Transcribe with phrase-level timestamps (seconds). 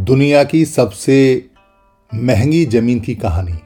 [0.00, 1.16] दुनिया की सबसे
[2.14, 3.58] महँगी ज़मीन की कहानी।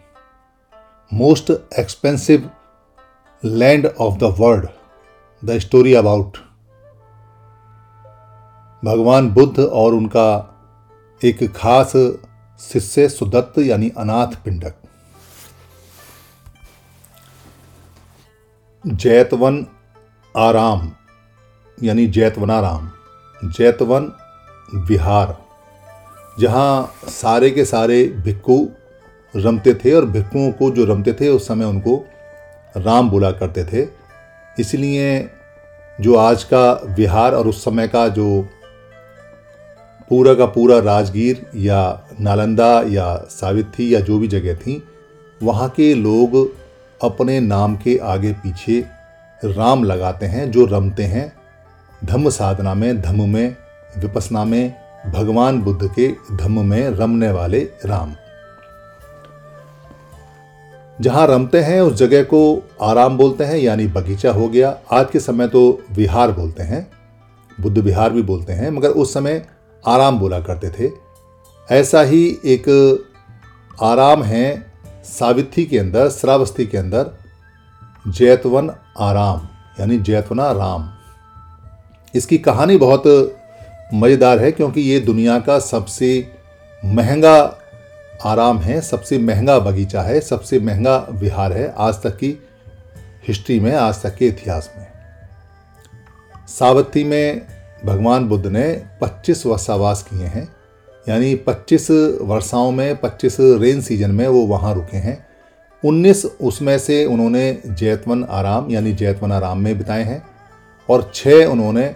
[1.12, 2.50] Most expensive
[3.44, 4.68] land of the world
[5.44, 6.36] the story about
[8.84, 10.26] भगवान बुद्ध और उनका
[11.24, 11.92] एक खास
[12.60, 14.74] शिष्य सुदत्त यानी अनाथ पिंडक।
[18.86, 19.66] जैतवन
[20.36, 20.92] आराम,
[21.82, 22.90] यानी जैतवनाराम,
[23.44, 24.12] जैतवन
[24.74, 25.45] विहार।
[26.40, 28.68] जहाँ सारे के सारे भिक्खू
[29.36, 32.04] रमते थे और भिक्खुओं को जो रमते थे उस समय उनको
[32.76, 33.88] राम बोला करते थे।
[34.58, 35.30] इसलिए
[36.00, 38.48] जो आज का विहार और उस समय का जो
[40.08, 44.82] पूरा का पूरा राजगीर या नालंदा या सावित्री या जो भी जगह थी,
[45.42, 46.56] वहाँ के लोग
[47.02, 48.84] अपने नाम के आगे पीछे
[49.44, 51.32] राम लगाते हैं, जो रमते हैं।
[52.04, 53.56] धम्म साधना में, धम्म में,
[53.98, 58.14] विपसना में भगवान बुद्ध के धम्म में रमने वाले राम।
[61.00, 65.20] जहाँ रमते हैं, उस जगह को आराम बोलते हैं, यानी बगीचा हो गया। आज के
[65.20, 66.90] समय तो विहार बोलते हैं,
[67.60, 69.46] बुद्ध विहार भी बोलते हैं, मगर उस समय
[69.86, 70.92] आराम बोला करते थे।
[71.70, 72.68] ऐसा ही एक
[73.82, 74.72] आराम है
[75.04, 77.10] सावित्री के अंदर, श्रावस्ती के अंदर,
[78.08, 79.48] जैतवन आराम,
[79.80, 80.90] यानी जैतवना राम।
[82.14, 83.02] इसकी कहानी बहुत
[83.94, 86.32] मज़ेदार है क्योंकि ये दुनिया का सबसे
[86.84, 87.58] महँगा
[88.24, 92.38] आराम है, सबसे महँगा बगीचा है, सबसे महँगा विहार है आज तक की
[93.28, 94.86] हिस्ट्री में, आज तक के इतिहास में।
[96.48, 97.46] सावत्ती में
[97.84, 100.48] भगवान बुद्ध ने 25 वर्षावास किए हैं,
[101.08, 105.26] यानी 25 वर्षाओं में 25 रेन सीज़न में वो वहाँ रुके हैं।
[105.84, 110.22] 19 उसमें से उन्होंने जैतवन आराम, यानी जैतवन आराम में बिताए हैं,
[110.88, 111.86] और छः उन्होंने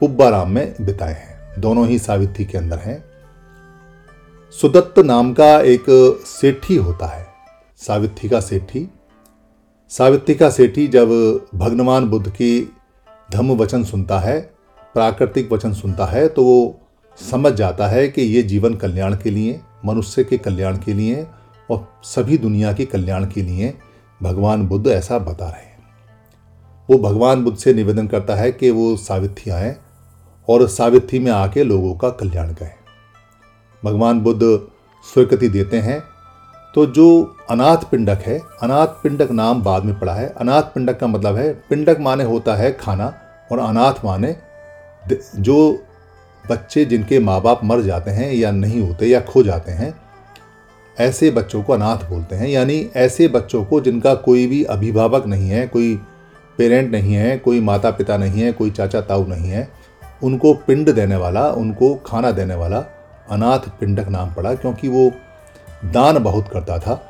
[0.00, 1.27] पुब्बाराम में बिताए हैं।
[1.60, 3.04] दोनों ही सावित्री के अंदर हैं।
[4.60, 5.84] सुदत्त नाम का एक
[6.26, 7.26] सेठी होता है।
[7.76, 8.88] सावित्री का सेठी।
[9.88, 11.08] सावित्री का सेठी जब
[11.54, 12.72] भगवान बुद्ध की
[13.32, 14.40] धम्म वचन सुनता है,
[14.94, 16.80] प्राकृतिक वचन सुनता है तो वो
[17.30, 21.26] समझ जाता है कि ये जीवन कल्याण के लिए, मनुष्य के कल्याण के लिए
[21.70, 23.74] और सभी दुनिया के कल्याण के लिए
[24.22, 25.78] भगवान बुद्ध ऐसा बता रहे हैं।
[26.90, 29.76] वो भगवान बुद्ध से निवेदन करता है कि वो सावित्री आए।
[30.48, 32.74] और सावित्री में आके लोगों का कल्याण करें।
[33.82, 34.40] भगवान बुद्ध
[35.04, 36.00] स्वीकृति देते हैं।
[36.74, 41.06] तो जो अनाथ पिंडक है, अनाथ पिंडक नाम बाद में पड़ा है। अनाथ पिंडक का
[41.06, 43.12] मतलब है, पिंडक माने होता है खाना
[43.52, 44.36] और अनाथ माने
[45.36, 45.84] जो
[46.44, 49.94] बच्चे जिनके माँ बाप मर जाते हैं या नहीं होते या खो जाते हैं,
[50.96, 55.50] ऐसे बच्चों को अनाथ बोलते हैं। यानी ऐसे बच्चों को जिनका कोई भी अभिभावक नहीं
[55.50, 55.94] है, कोई
[56.58, 59.68] पेरेंट नहीं है, कोई माता पिता नहीं है, कोई चाचा ताऊ नहीं है
[60.22, 62.78] उनको पिंड देने वाला, उनको खाना देने वाला
[63.30, 65.10] अनाथ पिंडक नाम पड़ा क्योंकि वो
[65.84, 67.00] दान बहुत करता था।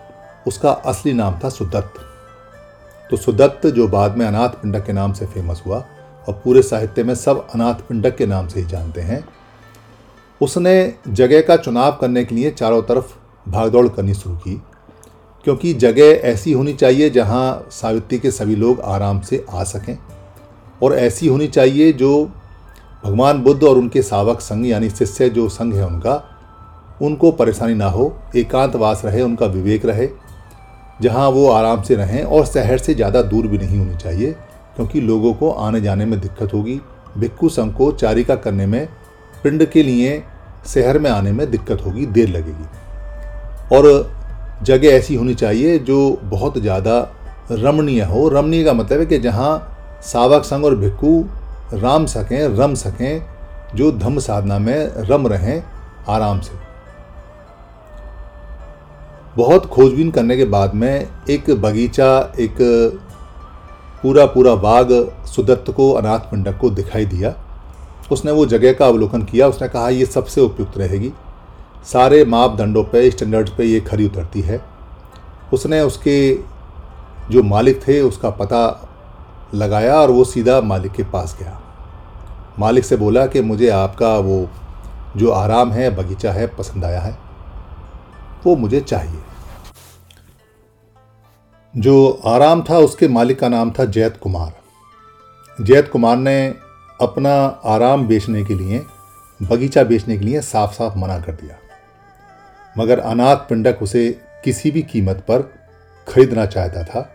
[0.46, 2.00] उसका असली नाम था सुदत्त।
[3.10, 5.78] तो सुदत्त जो बाद में अनाथ पिंडक के नाम से फ़ेमस हुआ
[6.28, 9.24] और पूरे साहित्य में सब अनाथ पिंडक के नाम से ही जानते हैं,
[10.40, 13.14] उसने जगह का चुनाव करने के लिए चारों तरफ़
[13.46, 14.62] भागदौड़ करनी शुरू की।
[15.46, 19.96] क्योंकि जगह ऐसी होनी चाहिए जहाँ सावित्री के सभी लोग आराम से आ सकें
[20.82, 22.10] और ऐसी होनी चाहिए जो
[23.04, 26.22] भगवान बुद्ध और उनके सावक संघ यानी शिष्य जो संघ है उनका,
[27.02, 30.08] उनको परेशानी ना हो एकांतवास रहे, उनका विवेक रहे,
[31.02, 34.32] जहाँ वो आराम से रहें और शहर से ज़्यादा दूर भी नहीं होनी चाहिए,
[34.76, 36.80] क्योंकि लोगों को आने जाने में दिक्कत होगी।
[37.18, 38.88] भिक्खु संघ को चारिका करने में,
[39.44, 40.22] पिंड के लिए
[40.66, 44.10] शहर में आने में दिक्कत होगी, देर लगेगी। और
[44.62, 47.00] जगह ऐसी होनी चाहिए जो बहुत ज़्यादा
[47.50, 51.24] रमणीय हो। रमणीय का मतलब है कि जहाँ सावक संघ और भिक्खू
[51.72, 53.22] राम सकें, रम सकें,
[53.74, 55.64] जो धम्म साधना में रम रहें,
[56.08, 56.68] आराम से।
[59.36, 62.56] बहुत खोजबीन करने के बाद में एक बगीचा, एक
[64.02, 67.34] पूरा पूरा बाग सुदत्त को, अनाथ मंडक को दिखाई दिया।
[68.12, 71.12] उसने वो जगह का अवलोकन किया, उसने कहा, ये सबसे उपयुक्त रहेगी।
[71.92, 74.64] सारे मापदंडों पे स्टैंडर्ड्स पे ये खरी उतरती है।
[75.52, 76.38] उसने उसके
[77.30, 78.87] जो मालिक थे, उसका पता
[79.54, 81.60] लगाया और वो सीधा मालिक के पास गया।
[82.58, 84.48] मालिक से बोला कि मुझे आपका वो
[85.16, 87.18] जो आराम है, बगीचा है, पसंद आया है।
[88.44, 89.20] वो मुझे चाहिए।
[91.76, 94.52] जो आराम था, उसके मालिक का नाम था जैत कुमार।
[95.64, 96.54] जैत कुमार ने
[97.00, 98.84] अपना आराम बेचने के लिए,
[99.42, 101.56] बगीचा बेचने के लिए साफ़ साफ़ मना कर दिया।
[102.78, 105.54] मगर अनाथ पिंडक उसे किसी भी कीमत पर
[106.08, 107.14] खरीदना चाहता था।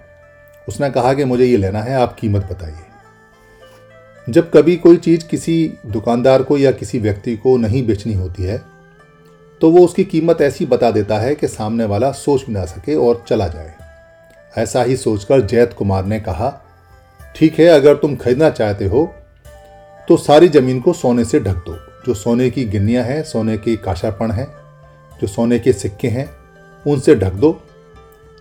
[0.68, 5.74] उसने कहा कि मुझे ये लेना है, आप कीमत बताइए। जब कभी कोई चीज़ किसी
[5.86, 8.62] दुकानदार को या किसी व्यक्ति को नहीं बेचनी होती है
[9.62, 12.95] तो वो उसकी कीमत ऐसी बता देता है कि सामने वाला सोच भी ना सके
[12.95, 13.74] और चला जाए।
[14.54, 16.50] ऐसा ही सोचकर जैत कुमार ने कहा,
[17.36, 19.06] ठीक है, अगर तुम खरीदना चाहते हो
[20.07, 21.75] तो सारी ज़मीन को सोने से ढक दो।
[22.06, 24.48] जो सोने की गिन्नियाँ हैं, सोने के काशापण हैं,
[25.21, 26.30] जो सोने के सिक्के हैं,
[26.86, 27.59] उनसे ढक दो।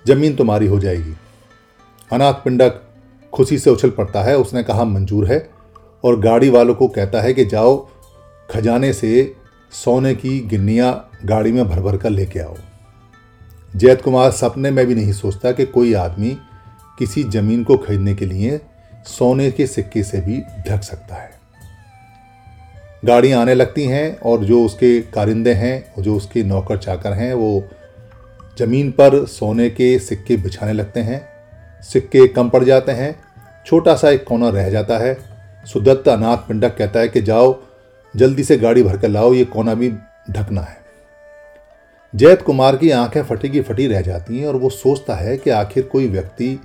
[0.06, 1.14] ज़मीन तुम्हारी हो जाएगी।
[2.12, 2.81] अनाथ पिंडक
[3.32, 5.50] खुशी से उछल पड़ता है, उसने कहा, मंजूर है।
[6.05, 7.88] और गाड़ी वालों को कहता है कि, जाओ,
[8.50, 9.35] खजाने से
[9.73, 12.56] सोने की गिन्नियाँ गाड़ी में भर भर कर लेके आओ।
[13.76, 16.38] जैत कुमार सपने में भी नहीं सोचता कि कोई आदमी
[16.99, 18.61] किसी ज़मीन को खरीदने के लिए
[19.05, 21.31] सोने के सिक्के से भी ढक सकता है।
[23.05, 27.64] गाड़ियाँ आने लगती हैं और जो उसके कारिंदे हैं, जो उसके नौकर चाकर हैं, वो
[28.59, 31.31] ज़मीन पर सोने के सिक्के बिछाने लगते हैं।
[31.82, 33.14] सिक्के कम पड़ जाते हैं,
[33.67, 35.17] छोटा सा एक कोना रह जाता है।
[35.64, 37.55] सुदत्त अनाथ पिंडक कहता है कि जाओ,
[38.14, 39.88] जल्दी से गाड़ी भरकर लाओ, ये कोना भी
[40.31, 40.81] ढकना है।
[42.14, 45.50] जैत कुमार की आँखें फटी की फटी रह जाती हैं और वो सोचता है कि
[45.50, 46.58] आखिर कोई व्यक्ति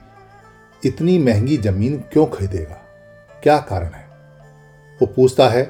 [0.85, 2.81] इतनी महँगी ज़मीन क्यों खरीदेगा?
[3.43, 4.05] क्या कारण है?
[4.99, 5.63] वो पूछता है,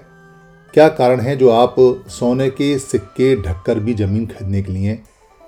[0.74, 1.76] क्या कारण है जो आप
[2.10, 5.00] सोने के सिक्के ढककर भी ज़मीन खरीदने के लिए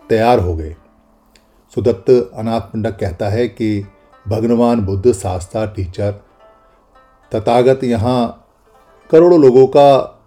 [0.10, 0.76] तैयार हो गए?
[1.76, 3.86] सुदत्त अनाथ पिंडक कहता है कि,
[4.28, 6.12] भगवान बुद्ध शास्त्रा टीचर,
[7.36, 8.48] तथागत यहाँ
[9.12, 10.20] करोड़ों लोगों का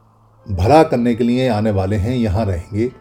[0.50, 2.92] भला करने के लिए आने वाले हैं, यहाँ रहेंगे।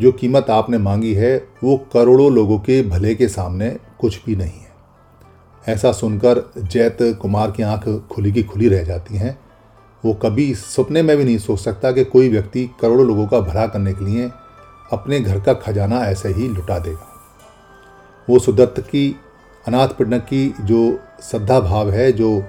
[0.00, 4.60] जो कीमत आपने मांगी है, वो करोड़ों लोगों के भले के सामने कुछ भी नहीं
[4.60, 4.72] है।
[5.68, 9.40] ऐसा सुनकर जैत कुमार की आँख खुली की खुली रह जाती हैं।
[10.04, 13.66] वो कभी सपने में भी नहीं सोच सकता कि कोई व्यक्ति करोड़ों लोगों का भला
[13.66, 14.30] करने के लिए
[14.92, 17.11] अपने घर का खजाना ऐसे ही लुटा देगा।
[18.28, 19.16] वो सुदत्त की,
[19.64, 22.44] अनाथ पिंडक की जो श्रद्धा भाव है, जो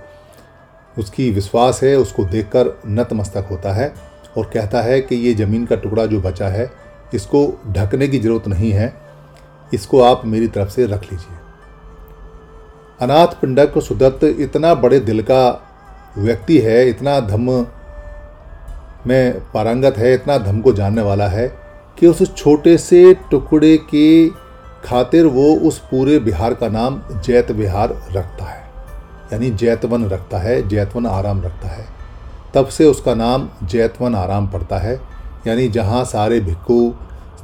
[0.98, 3.94] उसकी विश्वास है, उसको देखकर नतमस्तक होता है
[4.38, 6.72] और कहता है कि ये ज़मीन का टुकड़ा जो बचा है,
[7.14, 8.94] इसको ढकने की ज़रूरत नहीं है,
[9.74, 11.38] इसको आप मेरी तरफ़ से रख लीजिए।
[13.02, 15.44] अनाथ पिंडक सुदत्त इतना बड़े दिल का
[16.18, 17.66] व्यक्ति है, इतना धम्म
[19.08, 21.48] में पारंगत है, इतना धम को जानने वाला है
[21.98, 24.28] कि उस छोटे से टुकड़े के
[24.86, 28.62] खातिर वो उस पूरे बिहार का नाम जैत बिहार रखता है।
[29.34, 31.86] यानी जैतवन रखता है, जैतवन आराम रखता है।
[32.54, 35.00] तब से उसका नाम जैतवन आराम पड़ता है।
[35.48, 36.94] यानी जहाँ सारे भिक्खु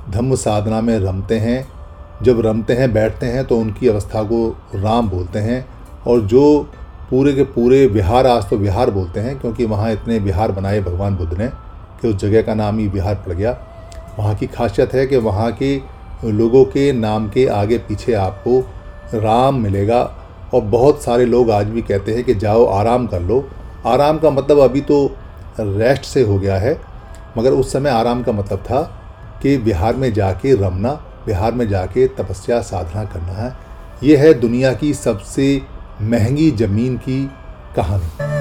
[0.09, 1.68] धम्म साधना में रमते हैं,
[2.24, 5.65] जब रमते हैं, बैठते हैं तो उनकी अवस्था को राम बोलते हैं।
[6.07, 6.71] और जो
[7.09, 11.15] पूरे के पूरे बिहार आज तो बिहार बोलते हैं, क्योंकि वहाँ इतने बिहार बनाए भगवान
[11.15, 11.47] बुद्ध ने
[12.01, 13.57] कि उस जगह का नाम ही बिहार पड़ गया।
[14.19, 18.60] वहाँ की खासियत है कि वहाँ के लोगों के नाम के आगे पीछे आपको
[19.13, 20.01] राम मिलेगा।
[20.54, 23.50] और बहुत सारे लोग आज भी कहते हैं कि जाओ आराम कर लो।
[23.86, 25.16] आराम का मतलब अभी तो
[25.60, 26.80] रेस्ट से हो गया है।
[27.38, 28.81] मगर उस समय आराम का मतलब था
[29.44, 30.92] कि बिहार में जाके रमना,
[31.25, 33.54] बिहार में जाके तपस्या, साधना करना है।
[34.04, 35.62] ये है दुनिया की सबसे
[36.01, 37.24] महँगी ज़मीन की
[37.75, 38.38] कहानी।